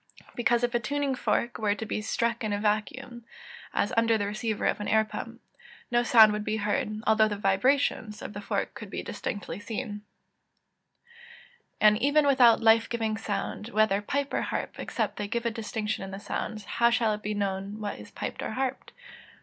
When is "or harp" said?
14.33-14.79